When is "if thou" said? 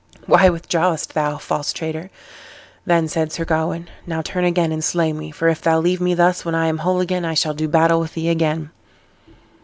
5.47-5.79